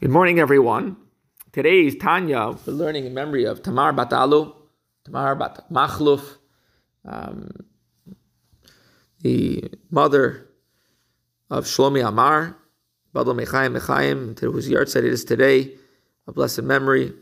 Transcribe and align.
Good 0.00 0.10
morning, 0.10 0.38
everyone. 0.38 0.96
Today's 1.50 1.96
Tanya, 1.96 2.54
we're 2.64 2.72
learning 2.72 3.06
in 3.06 3.14
memory 3.14 3.42
of 3.42 3.64
Tamar 3.64 3.92
Bat 3.92 4.12
Alu, 4.12 4.54
Tamar 5.04 5.34
Bat 5.34 5.64
Machluf, 5.72 6.36
um, 7.04 7.50
the 9.22 9.64
mother 9.90 10.50
of 11.50 11.64
Shlomi 11.64 12.06
Amar, 12.06 12.56
Badal 13.12 13.44
Mechaim 13.44 13.76
Mechaim, 13.76 14.38
whose 14.38 14.68
yahrzeit 14.68 14.98
it 14.98 15.06
is 15.06 15.24
today, 15.24 15.74
a 16.28 16.32
blessed 16.32 16.62
memory. 16.62 17.12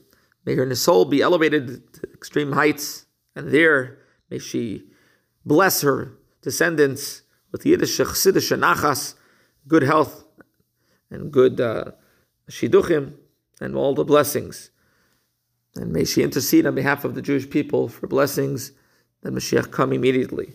May 0.44 0.54
her 0.56 0.74
soul 0.74 1.06
be 1.06 1.22
elevated 1.22 1.90
to 1.94 2.02
extreme 2.12 2.52
heights, 2.52 3.06
and 3.34 3.52
there 3.52 4.00
may 4.28 4.38
she 4.38 4.84
bless 5.46 5.80
her 5.80 6.12
descendants 6.42 7.22
with 7.52 7.64
Yiddish 7.64 7.96
Chassidish 7.96 8.54
Nachas, 8.54 9.14
good 9.66 9.82
health 9.82 10.26
and 11.10 11.32
good. 11.32 11.58
Uh, 11.58 11.92
Shiduchim, 12.50 13.14
and 13.60 13.74
all 13.74 13.94
the 13.94 14.04
blessings. 14.04 14.70
And 15.74 15.92
may 15.92 16.04
she 16.04 16.22
intercede 16.22 16.66
on 16.66 16.74
behalf 16.74 17.04
of 17.04 17.14
the 17.14 17.22
Jewish 17.22 17.48
people 17.48 17.88
for 17.88 18.06
blessings 18.06 18.72
that 19.22 19.34
Mashiach 19.34 19.70
come 19.70 19.92
immediately. 19.92 20.52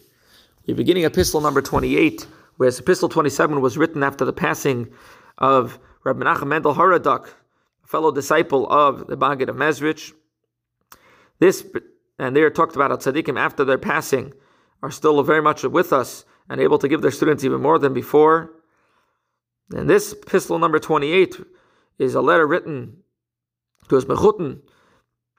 We're 0.67 0.75
beginning 0.75 1.05
epistle 1.05 1.41
number 1.41 1.61
28, 1.61 2.25
whereas 2.57 2.79
epistle 2.79 3.09
27 3.09 3.61
was 3.61 3.77
written 3.77 4.03
after 4.03 4.25
the 4.25 4.33
passing 4.33 4.91
of 5.37 5.79
Rabbi 6.03 6.23
Menachem 6.23 6.47
Mendel 6.47 6.73
Horodock, 6.73 7.35
a 7.83 7.87
fellow 7.87 8.11
disciple 8.11 8.71
of 8.71 9.07
the 9.07 9.17
Maggid 9.17 9.49
of 9.49 9.55
Mezrich. 9.55 10.13
This, 11.39 11.65
and 12.19 12.35
they 12.35 12.41
are 12.41 12.49
talked 12.49 12.75
about 12.75 12.91
at 12.91 12.99
tzaddikim 12.99 13.39
after 13.39 13.65
their 13.65 13.77
passing, 13.77 14.33
are 14.83 14.91
still 14.91 15.21
very 15.23 15.41
much 15.41 15.63
with 15.63 15.91
us 15.91 16.25
and 16.49 16.61
able 16.61 16.77
to 16.79 16.87
give 16.87 17.01
their 17.01 17.11
students 17.11 17.43
even 17.43 17.61
more 17.61 17.79
than 17.79 17.93
before. 17.93 18.51
And 19.71 19.89
this 19.89 20.13
epistle 20.13 20.59
number 20.59 20.79
28 20.79 21.37
is 22.01 22.15
a 22.15 22.21
letter 22.21 22.47
written 22.47 22.97
to 23.87 23.95
his 23.95 24.05
mechutin, 24.05 24.61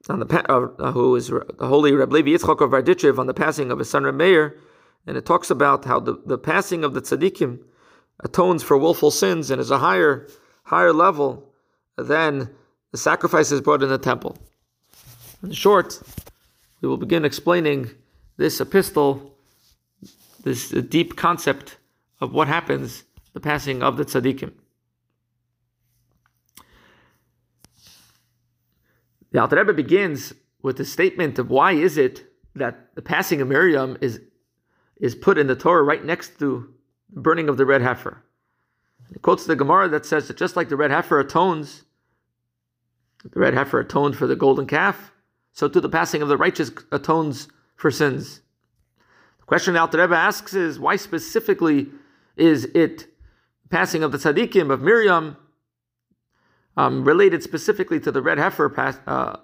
on 0.08 0.20
the 0.20 0.50
uh, 0.50 0.92
who 0.92 1.14
is 1.16 1.28
the 1.28 1.66
holy 1.66 1.92
Reb 1.92 2.12
Levi 2.12 2.30
Yitzchak 2.30 2.60
of 2.60 2.70
Berditchev 2.70 3.18
on 3.18 3.26
the 3.26 3.34
passing 3.34 3.70
of 3.70 3.78
his 3.78 3.90
son 3.90 4.04
Reb 4.04 4.14
Meir, 4.14 4.56
and 5.06 5.16
it 5.16 5.26
talks 5.26 5.50
about 5.50 5.84
how 5.84 6.00
the, 6.00 6.20
the 6.26 6.38
passing 6.38 6.84
of 6.84 6.94
the 6.94 7.00
tzaddikim 7.00 7.60
atones 8.24 8.62
for 8.62 8.76
willful 8.78 9.10
sins 9.10 9.50
and 9.50 9.60
is 9.60 9.70
a 9.70 9.78
higher 9.78 10.28
higher 10.64 10.92
level 10.92 11.52
than 11.96 12.48
the 12.92 12.98
sacrifices 12.98 13.60
brought 13.60 13.82
in 13.82 13.88
the 13.88 13.98
temple. 13.98 14.36
In 15.42 15.52
short, 15.52 16.00
we 16.80 16.88
will 16.88 16.96
begin 16.96 17.24
explaining 17.24 17.90
this 18.36 18.60
epistle, 18.60 19.36
this 20.44 20.70
deep 20.70 21.16
concept 21.16 21.76
of 22.20 22.32
what 22.32 22.48
happens 22.48 23.04
the 23.32 23.40
passing 23.40 23.82
of 23.82 23.96
the 23.96 24.04
tzaddikim. 24.04 24.52
The 29.32 29.40
Alter 29.40 29.56
Rebbe 29.56 29.72
begins 29.72 30.34
with 30.62 30.76
the 30.76 30.84
statement 30.84 31.38
of 31.38 31.50
why 31.50 31.72
is 31.72 31.96
it 31.96 32.24
that 32.54 32.94
the 32.94 33.02
passing 33.02 33.40
of 33.40 33.48
Miriam 33.48 33.96
is 34.00 34.20
is 35.00 35.14
put 35.16 35.36
in 35.36 35.48
the 35.48 35.56
Torah 35.56 35.82
right 35.82 36.04
next 36.04 36.38
to 36.38 36.72
the 37.12 37.20
burning 37.20 37.48
of 37.48 37.56
the 37.56 37.66
red 37.66 37.82
heifer. 37.82 38.22
He 39.12 39.18
quotes 39.18 39.46
the 39.46 39.56
Gemara 39.56 39.88
that 39.88 40.06
says 40.06 40.28
that 40.28 40.36
just 40.36 40.54
like 40.54 40.68
the 40.68 40.76
red 40.76 40.92
heifer 40.92 41.18
atones, 41.18 41.82
the 43.24 43.40
red 43.40 43.54
heifer 43.54 43.80
atoned 43.80 44.16
for 44.16 44.28
the 44.28 44.36
golden 44.36 44.66
calf, 44.66 45.10
so 45.52 45.66
too 45.66 45.80
the 45.80 45.88
passing 45.88 46.22
of 46.22 46.28
the 46.28 46.36
righteous 46.36 46.70
atones 46.92 47.48
for 47.74 47.90
sins. 47.90 48.42
The 49.40 49.46
question 49.46 49.74
the 49.74 49.80
Alter 49.80 49.98
Rebbe 49.98 50.14
asks 50.14 50.54
is 50.54 50.78
why 50.78 50.96
specifically 50.96 51.88
is 52.36 52.66
it 52.66 52.98
the 53.62 53.68
passing 53.70 54.04
of 54.04 54.12
the 54.12 54.18
tzaddikim 54.18 54.70
of 54.70 54.82
Miriam 54.82 55.36
um, 56.76 57.04
related 57.04 57.42
specifically 57.42 58.00
to 58.00 58.10
the 58.10 58.22
red 58.22 58.38
heifer 58.38 58.72
uh, 59.06 59.36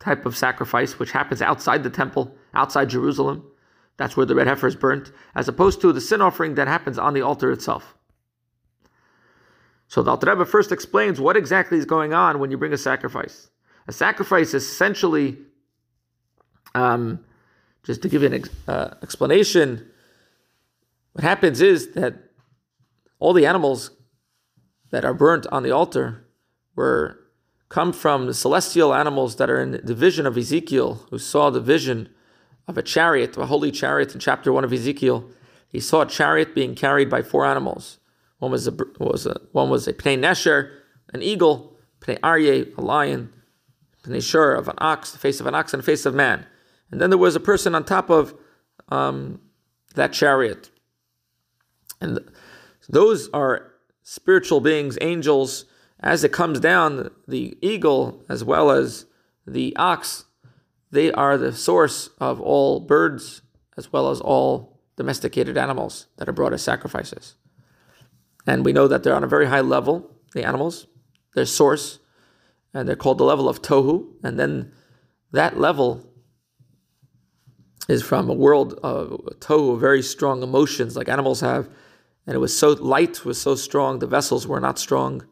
type 0.00 0.26
of 0.26 0.36
sacrifice, 0.36 0.98
which 0.98 1.12
happens 1.12 1.42
outside 1.42 1.82
the 1.82 1.90
temple, 1.90 2.34
outside 2.54 2.88
Jerusalem. 2.88 3.44
That's 3.96 4.16
where 4.16 4.26
the 4.26 4.34
red 4.34 4.46
heifer 4.46 4.66
is 4.66 4.76
burnt, 4.76 5.10
as 5.34 5.48
opposed 5.48 5.80
to 5.80 5.92
the 5.92 6.00
sin 6.00 6.20
offering 6.20 6.54
that 6.54 6.68
happens 6.68 6.98
on 6.98 7.14
the 7.14 7.22
altar 7.22 7.50
itself. 7.50 7.94
So 9.88 10.02
the 10.02 10.10
Alter 10.10 10.30
Rebbe 10.30 10.44
first 10.44 10.72
explains 10.72 11.20
what 11.20 11.36
exactly 11.36 11.78
is 11.78 11.84
going 11.84 12.12
on 12.12 12.40
when 12.40 12.50
you 12.50 12.58
bring 12.58 12.72
a 12.72 12.78
sacrifice. 12.78 13.50
A 13.86 13.92
sacrifice 13.92 14.52
is 14.52 14.64
essentially, 14.64 15.38
um, 16.74 17.24
just 17.84 18.02
to 18.02 18.08
give 18.08 18.22
you 18.22 18.28
an 18.28 18.34
ex- 18.34 18.50
uh, 18.66 18.94
explanation, 19.02 19.88
what 21.12 21.22
happens 21.22 21.60
is 21.60 21.92
that 21.92 22.14
all 23.20 23.32
the 23.32 23.46
animals 23.46 23.92
that 24.90 25.04
are 25.04 25.14
burnt 25.14 25.46
on 25.52 25.62
the 25.62 25.70
altar 25.70 26.25
were 26.76 27.18
come 27.68 27.92
from 27.92 28.26
the 28.26 28.34
celestial 28.34 28.94
animals 28.94 29.36
that 29.36 29.50
are 29.50 29.60
in 29.60 29.80
the 29.82 29.94
vision 29.94 30.26
of 30.26 30.38
Ezekiel, 30.38 31.04
who 31.10 31.18
saw 31.18 31.50
the 31.50 31.60
vision 31.60 32.08
of 32.68 32.78
a 32.78 32.82
chariot, 32.82 33.36
a 33.36 33.46
holy 33.46 33.72
chariot 33.72 34.14
in 34.14 34.20
chapter 34.20 34.52
one 34.52 34.64
of 34.64 34.72
Ezekiel. 34.72 35.28
He 35.68 35.80
saw 35.80 36.02
a 36.02 36.06
chariot 36.06 36.54
being 36.54 36.74
carried 36.74 37.10
by 37.10 37.22
four 37.22 37.44
animals. 37.44 37.98
One 38.38 38.50
was 38.50 38.68
a 38.68 38.76
was 39.00 39.26
a 39.26 39.40
one 39.52 39.70
was 39.70 39.88
a 39.88 39.92
pnei 39.92 40.18
nesher, 40.18 40.70
an 41.12 41.22
eagle, 41.22 41.76
pnei 42.00 42.20
aryeh, 42.20 42.76
a 42.76 42.80
lion, 42.80 43.32
pnei 44.04 44.22
shur 44.22 44.54
of 44.54 44.68
an 44.68 44.76
ox, 44.78 45.12
the 45.12 45.18
face 45.18 45.40
of 45.40 45.46
an 45.46 45.54
ox, 45.54 45.72
and 45.72 45.82
the 45.82 45.86
face 45.86 46.06
of 46.06 46.14
man. 46.14 46.46
And 46.90 47.00
then 47.00 47.10
there 47.10 47.18
was 47.18 47.34
a 47.34 47.40
person 47.40 47.74
on 47.74 47.84
top 47.84 48.10
of 48.10 48.34
um, 48.90 49.40
that 49.94 50.12
chariot. 50.12 50.70
And 52.00 52.20
those 52.88 53.28
are 53.30 53.72
spiritual 54.02 54.60
beings, 54.60 54.98
angels 55.00 55.64
as 56.00 56.24
it 56.24 56.32
comes 56.32 56.60
down, 56.60 57.10
the 57.26 57.56
eagle 57.62 58.24
as 58.28 58.44
well 58.44 58.70
as 58.70 59.06
the 59.46 59.74
ox, 59.76 60.24
they 60.90 61.10
are 61.12 61.38
the 61.38 61.52
source 61.52 62.10
of 62.18 62.40
all 62.40 62.80
birds 62.80 63.42
as 63.76 63.92
well 63.92 64.10
as 64.10 64.20
all 64.20 64.80
domesticated 64.96 65.56
animals 65.56 66.06
that 66.16 66.28
are 66.28 66.32
brought 66.32 66.52
as 66.52 66.62
sacrifices. 66.62 67.34
And 68.46 68.64
we 68.64 68.72
know 68.72 68.88
that 68.88 69.02
they're 69.02 69.14
on 69.14 69.24
a 69.24 69.28
very 69.28 69.46
high 69.46 69.60
level, 69.60 70.10
the 70.32 70.44
animals, 70.44 70.86
their 71.34 71.46
source, 71.46 71.98
and 72.72 72.88
they're 72.88 72.96
called 72.96 73.18
the 73.18 73.24
level 73.24 73.48
of 73.48 73.62
tohu. 73.62 74.06
And 74.22 74.38
then 74.38 74.72
that 75.32 75.58
level 75.58 76.06
is 77.88 78.02
from 78.02 78.28
a 78.28 78.34
world 78.34 78.78
of 78.82 79.10
tohu, 79.40 79.78
very 79.78 80.02
strong 80.02 80.42
emotions 80.42 80.96
like 80.96 81.08
animals 81.08 81.40
have. 81.40 81.68
And 82.26 82.34
it 82.34 82.38
was 82.38 82.56
so 82.56 82.72
light 82.72 83.24
was 83.24 83.40
so 83.40 83.54
strong, 83.54 83.98
the 83.98 84.06
vessels 84.06 84.46
were 84.46 84.60
not 84.60 84.78
strong 84.78 85.26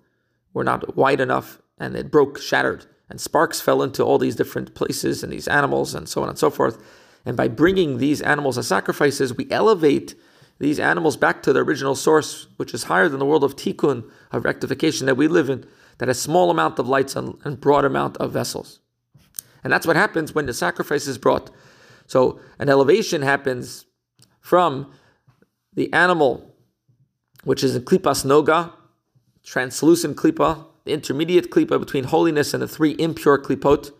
were 0.54 0.64
not 0.64 0.96
wide 0.96 1.20
enough 1.20 1.60
and 1.76 1.94
it 1.96 2.10
broke, 2.10 2.40
shattered, 2.40 2.86
and 3.10 3.20
sparks 3.20 3.60
fell 3.60 3.82
into 3.82 4.02
all 4.02 4.16
these 4.16 4.36
different 4.36 4.74
places 4.74 5.22
and 5.22 5.32
these 5.32 5.48
animals 5.48 5.94
and 5.94 6.08
so 6.08 6.22
on 6.22 6.28
and 6.30 6.38
so 6.38 6.48
forth. 6.48 6.82
And 7.26 7.36
by 7.36 7.48
bringing 7.48 7.98
these 7.98 8.22
animals 8.22 8.56
as 8.56 8.66
sacrifices, 8.66 9.36
we 9.36 9.50
elevate 9.50 10.14
these 10.58 10.78
animals 10.78 11.16
back 11.16 11.42
to 11.42 11.52
their 11.52 11.64
original 11.64 11.94
source, 11.94 12.46
which 12.56 12.72
is 12.72 12.84
higher 12.84 13.08
than 13.08 13.18
the 13.18 13.26
world 13.26 13.44
of 13.44 13.56
tikkun, 13.56 14.08
of 14.30 14.44
rectification 14.44 15.06
that 15.06 15.16
we 15.16 15.26
live 15.26 15.50
in, 15.50 15.66
that 15.98 16.08
has 16.08 16.20
small 16.20 16.50
amount 16.50 16.78
of 16.78 16.88
lights 16.88 17.16
and, 17.16 17.36
and 17.44 17.60
broad 17.60 17.84
amount 17.84 18.16
of 18.18 18.32
vessels. 18.32 18.80
And 19.62 19.72
that's 19.72 19.86
what 19.86 19.96
happens 19.96 20.34
when 20.34 20.46
the 20.46 20.54
sacrifice 20.54 21.06
is 21.06 21.18
brought. 21.18 21.50
So 22.06 22.38
an 22.58 22.68
elevation 22.68 23.22
happens 23.22 23.86
from 24.40 24.92
the 25.72 25.92
animal, 25.92 26.54
which 27.44 27.64
is 27.64 27.74
in 27.74 27.82
klipas 27.82 28.24
noga, 28.24 28.72
translucent 29.44 30.16
klipa, 30.16 30.64
the 30.84 30.92
intermediate 30.92 31.50
klipa 31.50 31.78
between 31.78 32.04
holiness 32.04 32.54
and 32.54 32.62
the 32.62 32.68
three 32.68 32.92
impure 32.98 33.38
klipot, 33.38 33.92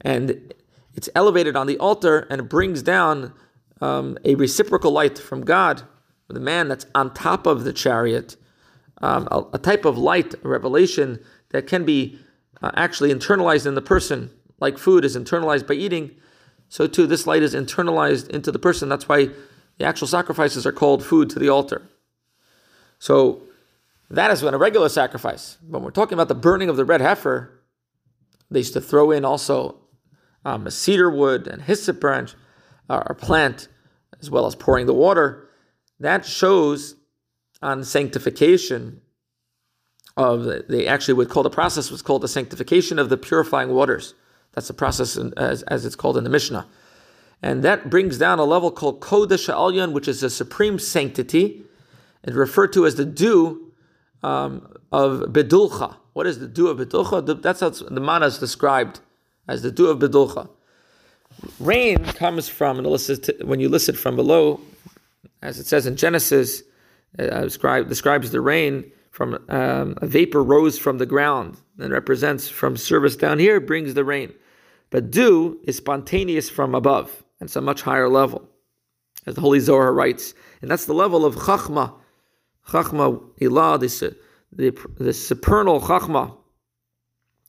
and 0.00 0.54
it's 0.94 1.08
elevated 1.14 1.56
on 1.56 1.66
the 1.66 1.78
altar 1.78 2.26
and 2.30 2.48
brings 2.48 2.82
down 2.82 3.32
um, 3.80 4.16
a 4.24 4.34
reciprocal 4.34 4.90
light 4.90 5.18
from 5.18 5.44
God, 5.44 5.82
the 6.28 6.40
man 6.40 6.68
that's 6.68 6.86
on 6.94 7.12
top 7.12 7.46
of 7.46 7.64
the 7.64 7.72
chariot, 7.72 8.36
um, 9.02 9.28
a, 9.30 9.44
a, 9.54 9.58
type 9.58 9.84
of 9.84 9.98
light, 9.98 10.34
a 10.42 10.48
revelation 10.48 11.22
that 11.50 11.66
can 11.66 11.84
be 11.84 12.18
uh, 12.62 12.70
actually 12.74 13.12
internalized 13.12 13.66
in 13.66 13.74
the 13.74 13.82
person, 13.82 14.30
like 14.60 14.78
food 14.78 15.04
is 15.04 15.16
internalized 15.16 15.66
by 15.66 15.74
eating. 15.74 16.12
So 16.68 16.86
too, 16.86 17.06
this 17.06 17.26
light 17.26 17.42
is 17.42 17.54
internalized 17.54 18.30
into 18.30 18.50
the 18.50 18.58
person. 18.58 18.88
That's 18.88 19.08
why 19.08 19.28
the 19.78 19.84
actual 19.84 20.06
sacrifices 20.08 20.66
are 20.66 20.72
called 20.72 21.04
food 21.04 21.28
to 21.30 21.38
the 21.38 21.48
altar. 21.48 21.82
So 22.98 23.42
that 24.14 24.30
is 24.30 24.42
when 24.42 24.54
a 24.54 24.58
regular 24.58 24.88
sacrifice. 24.88 25.58
When 25.66 25.82
we're 25.82 25.90
talking 25.90 26.14
about 26.14 26.28
the 26.28 26.34
burning 26.34 26.68
of 26.68 26.76
the 26.76 26.84
red 26.84 27.00
heifer, 27.00 27.62
they 28.50 28.60
used 28.60 28.72
to 28.74 28.80
throw 28.80 29.10
in 29.10 29.24
also 29.24 29.80
um, 30.44 30.66
a 30.66 30.70
cedar 30.70 31.10
wood 31.10 31.46
and 31.46 31.62
hyssop 31.62 32.00
branch 32.00 32.34
uh, 32.88 33.02
or 33.06 33.14
plant, 33.14 33.68
as 34.20 34.30
well 34.30 34.46
as 34.46 34.54
pouring 34.54 34.86
the 34.86 34.94
water. 34.94 35.48
That 36.00 36.26
shows 36.26 36.96
on 37.62 37.84
sanctification 37.84 39.00
of 40.16 40.44
the, 40.44 40.64
they 40.68 40.86
actually 40.86 41.14
would 41.14 41.28
call 41.28 41.42
the 41.42 41.50
process 41.50 41.90
was 41.90 42.02
called 42.02 42.22
the 42.22 42.28
sanctification 42.28 42.98
of 42.98 43.08
the 43.08 43.16
purifying 43.16 43.70
waters. 43.70 44.14
That's 44.52 44.68
the 44.68 44.74
process 44.74 45.16
in, 45.16 45.32
as, 45.36 45.62
as 45.64 45.84
it's 45.84 45.96
called 45.96 46.16
in 46.16 46.24
the 46.24 46.30
Mishnah. 46.30 46.66
And 47.42 47.62
that 47.62 47.90
brings 47.90 48.16
down 48.18 48.38
a 48.38 48.44
level 48.44 48.70
called 48.70 49.00
Kodesh 49.00 49.52
Alyon, 49.52 49.92
which 49.92 50.08
is 50.08 50.22
a 50.22 50.30
supreme 50.30 50.78
sanctity, 50.78 51.62
and 52.22 52.34
referred 52.34 52.72
to 52.74 52.86
as 52.86 52.94
the 52.94 53.04
dew 53.04 53.72
um, 54.24 54.66
of 54.92 55.20
bedulcha. 55.32 55.96
What 56.14 56.26
is 56.26 56.38
the 56.38 56.48
dew 56.48 56.68
of 56.68 56.78
bedulcha? 56.78 57.42
That's 57.42 57.60
how 57.60 57.70
the 57.70 58.00
mana 58.00 58.26
is 58.26 58.38
described 58.38 59.00
as 59.48 59.62
the 59.62 59.70
dew 59.70 59.88
of 59.88 59.98
bedulcha. 59.98 60.48
Rain 61.60 62.04
comes 62.04 62.48
from, 62.48 62.78
and 62.78 62.86
when 63.42 63.60
you 63.60 63.68
listen 63.68 63.94
from 63.94 64.16
below, 64.16 64.60
as 65.42 65.58
it 65.58 65.66
says 65.66 65.86
in 65.86 65.96
Genesis, 65.96 66.62
uh, 67.18 67.42
describe, 67.42 67.88
describes 67.88 68.30
the 68.30 68.40
rain 68.40 68.90
from 69.10 69.34
um, 69.48 69.96
a 70.00 70.06
vapor 70.06 70.42
rose 70.42 70.78
from 70.78 70.98
the 70.98 71.06
ground 71.06 71.56
and 71.78 71.92
represents 71.92 72.48
from 72.48 72.76
service 72.76 73.14
down 73.14 73.38
here 73.38 73.60
brings 73.60 73.94
the 73.94 74.04
rain. 74.04 74.32
But 74.90 75.10
dew 75.10 75.60
is 75.64 75.76
spontaneous 75.76 76.48
from 76.48 76.74
above, 76.74 77.24
and 77.40 77.48
it's 77.48 77.56
a 77.56 77.60
much 77.60 77.82
higher 77.82 78.08
level, 78.08 78.48
as 79.26 79.34
the 79.34 79.40
Holy 79.40 79.60
Zohar 79.60 79.92
writes, 79.92 80.34
and 80.62 80.70
that's 80.70 80.86
the 80.86 80.94
level 80.94 81.24
of 81.24 81.34
chachma, 81.34 81.92
chachma 82.68 83.22
ilah, 83.40 83.80
this 83.80 84.00
the 84.52 84.70
the 84.98 85.12
supernal 85.12 85.80
chachma. 85.80 86.36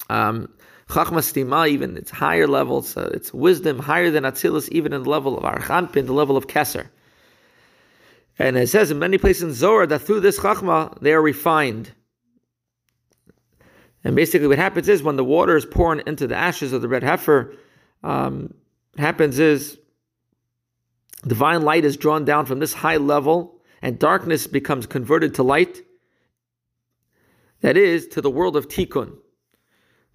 Um, 0.10 0.50
Chachma 0.90 1.18
stima, 1.18 1.68
even 1.68 1.98
its 1.98 2.12
higher 2.12 2.48
levels, 2.48 2.96
uh, 2.96 3.10
its 3.14 3.34
wisdom 3.34 3.80
higher 3.80 4.12
than 4.12 4.24
Atzilus, 4.24 4.70
even 4.70 4.94
in 4.94 5.04
the 5.04 5.10
level 5.10 5.38
of 5.38 5.44
Arich 5.44 5.64
Anpin, 5.64 6.06
the 6.06 6.14
level 6.14 6.38
of 6.38 6.48
Keser. 6.48 6.90
And 8.38 8.58
it 8.58 8.70
says 8.70 8.92
in 8.92 9.00
many 9.00 9.18
places 9.18 9.44
in 9.44 9.54
Zohar 9.54 9.88
that 9.88 10.00
through 10.00 10.20
this 10.20 10.40
Chachma, 10.40 11.00
they 11.02 11.14
are 11.14 11.22
refined. 11.22 11.92
And 14.04 14.16
basically, 14.16 14.48
what 14.48 14.60
happens 14.60 14.88
is 14.88 15.02
when 15.02 15.16
the 15.16 15.24
water 15.24 15.58
is 15.58 15.66
poured 15.66 16.08
into 16.08 16.28
the 16.28 16.36
ashes 16.36 16.72
of 16.72 16.84
the 16.84 16.88
red 16.88 17.02
heifer, 17.02 17.56
um, 18.04 18.54
happens 18.98 19.40
is 19.40 19.80
divine 21.26 21.64
light 21.64 21.86
is 21.86 21.98
drawn 21.98 22.24
down 22.26 22.46
from 22.46 22.60
this 22.60 22.74
high 22.74 22.98
level, 22.98 23.55
and 23.86 24.00
darkness 24.00 24.48
becomes 24.48 24.86
converted 24.86 25.36
to 25.36 25.44
light. 25.44 25.84
That 27.62 27.78
is, 27.78 28.08
to 28.10 28.22
the 28.22 28.30
world 28.30 28.56
of 28.58 28.68
Tikkun 28.68 29.18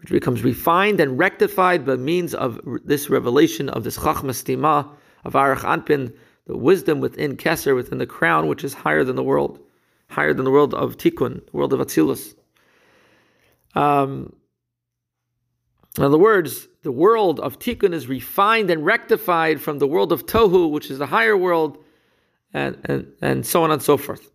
which 0.00 0.11
becomes 0.11 0.43
refined 0.43 0.99
and 0.99 1.19
rectified 1.19 1.84
by 1.84 1.96
means 1.96 2.34
of 2.34 2.58
this 2.84 3.11
revelation 3.11 3.69
of 3.69 3.84
this 3.84 3.99
Chachma 3.99 4.32
Stima, 4.32 4.90
of 5.25 5.34
Arich 5.34 5.58
Anpin, 5.58 6.14
the 6.46 6.56
wisdom 6.56 7.00
within 7.00 7.37
Keser, 7.37 7.75
within 7.75 7.99
the 7.99 8.06
crown, 8.06 8.46
which 8.46 8.64
is 8.64 8.72
higher 8.72 9.05
than 9.05 9.17
the 9.17 9.22
world, 9.22 9.61
higher 10.08 10.32
than 10.32 10.46
the 10.46 10.50
world 10.50 10.72
of 10.72 10.96
Tikkun, 10.96 11.44
the 11.44 11.52
world 11.52 11.75
of 11.75 11.81
Atzilus. 11.81 12.34
Um, 13.75 14.34
in 15.99 16.05
other 16.05 16.19
words, 16.19 16.67
the 16.82 16.93
world 16.93 17.38
of 17.40 17.58
Tikkun 17.58 17.93
is 17.93 18.08
refined 18.08 18.70
and 18.70 18.87
rectified 18.87 19.61
from 19.61 19.78
the 19.78 19.87
world 19.87 20.12
of 20.12 20.25
Tohu, 20.25 20.70
which 20.70 20.90
is 20.90 20.99
the 20.99 21.06
higher 21.06 21.37
world, 21.37 21.76
and, 22.52 22.79
and, 22.85 23.12
and 23.20 23.47
so 23.47 23.62
on 23.62 23.70
and 23.70 23.82
so 23.82 23.97
forth. 23.97 24.31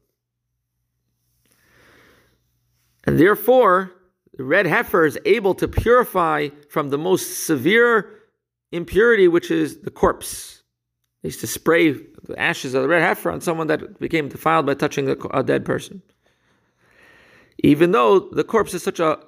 And 3.05 3.19
therefore, 3.19 3.91
the 4.37 4.43
red 4.43 4.65
heifer 4.65 5.05
is 5.05 5.17
able 5.25 5.53
to 5.55 5.67
purify 5.67 6.49
from 6.69 6.89
the 6.89 6.97
most 6.97 7.45
severe 7.45 8.11
impurity, 8.71 9.27
which 9.27 9.51
is 9.51 9.79
the 9.79 9.91
corpse. 9.91 10.63
They 11.21 11.27
used 11.27 11.39
to 11.41 11.47
spray 11.47 11.91
the 11.91 12.37
ashes 12.37 12.73
of 12.73 12.81
the 12.81 12.87
red 12.87 13.01
heifer 13.01 13.31
on 13.31 13.41
someone 13.41 13.67
that 13.67 13.99
became 13.99 14.29
defiled 14.29 14.65
by 14.65 14.73
touching 14.73 15.09
a, 15.09 15.43
dead 15.43 15.65
person. 15.65 16.01
Even 17.59 17.91
though 17.91 18.19
the 18.19 18.43
corpse 18.43 18.73
is 18.73 18.83
such 18.83 18.99
a 18.99 19.19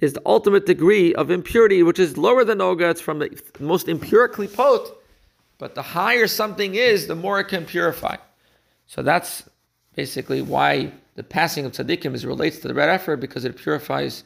is 0.00 0.12
the 0.12 0.22
ultimate 0.26 0.66
degree 0.66 1.14
of 1.14 1.30
impurity, 1.30 1.82
which 1.82 2.00
is 2.00 2.18
lower 2.18 2.44
than 2.44 2.58
Noga, 2.58 2.90
it's 2.90 3.00
from 3.00 3.20
the 3.20 3.40
most 3.60 3.88
impure 3.88 4.28
klipot, 4.28 4.92
but 5.58 5.74
the 5.74 5.82
higher 5.82 6.26
something 6.26 6.74
is, 6.74 7.06
the 7.06 7.14
more 7.14 7.40
it 7.40 7.48
can 7.48 7.64
purify. 7.64 8.16
So 8.86 9.02
that's 9.02 9.48
basically 9.94 10.42
why 10.42 10.92
the 11.14 11.22
passing 11.22 11.64
of 11.64 11.72
tzaddikim 11.72 12.14
is 12.14 12.26
relates 12.26 12.58
to 12.58 12.68
the 12.68 12.74
red 12.74 12.88
heifer 12.88 13.16
because 13.16 13.44
it 13.44 13.56
purifies 13.56 14.24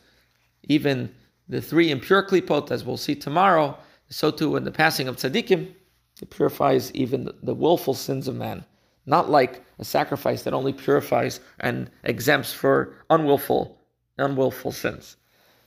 even 0.65 1.15
the 1.49 1.61
three 1.61 1.91
impure 1.91 2.23
klipot, 2.23 2.71
as 2.71 2.85
we'll 2.85 2.97
see 2.97 3.15
tomorrow, 3.15 3.77
so 4.11 4.31
too 4.31 4.57
in 4.57 4.65
the 4.65 4.71
passing 4.71 5.09
of 5.09 5.17
tzaddikim, 5.17 5.73
it 6.21 6.31
purifies 6.31 6.93
even 6.95 7.25
the, 7.25 7.35
the 7.43 7.55
willful 7.55 7.95
sins 7.95 8.29
of 8.29 8.35
man. 8.35 8.65
Not 9.07 9.31
like 9.31 9.65
a 9.79 9.85
sacrifice 9.85 10.43
that 10.43 10.53
only 10.53 10.73
purifies 10.73 11.41
and 11.61 11.91
exempts 12.05 12.53
for 12.53 12.95
unwillful, 13.09 13.79
unwillful 14.19 14.73
sins. 14.73 15.17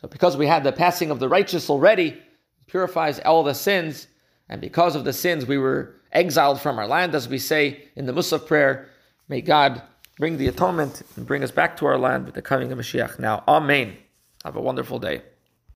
So 0.00 0.08
because 0.08 0.36
we 0.36 0.46
had 0.46 0.64
the 0.64 0.72
passing 0.72 1.10
of 1.10 1.20
the 1.20 1.28
righteous 1.28 1.70
already, 1.70 2.20
purifies 2.66 3.20
all 3.20 3.42
the 3.42 3.54
sins, 3.54 4.08
and 4.48 4.60
because 4.60 4.94
of 4.96 5.04
the 5.04 5.12
sins 5.12 5.46
we 5.46 5.58
were 5.58 5.94
exiled 6.12 6.60
from 6.60 6.78
our 6.78 6.86
land, 6.86 7.14
as 7.14 7.28
we 7.28 7.38
say 7.38 7.88
in 7.96 8.06
the 8.06 8.12
Musaf 8.12 8.46
prayer, 8.46 8.88
may 9.28 9.40
God 9.40 9.82
bring 10.18 10.36
the 10.36 10.48
atonement 10.48 11.02
and 11.16 11.26
bring 11.26 11.42
us 11.42 11.50
back 11.50 11.76
to 11.78 11.86
our 11.86 11.98
land 11.98 12.26
with 12.26 12.34
the 12.34 12.42
coming 12.42 12.70
of 12.70 12.78
Mashiach. 12.78 13.18
Now, 13.18 13.44
Amen. 13.48 13.96
Have 14.44 14.56
a 14.56 14.60
wonderful 14.60 14.98
day. 14.98 15.22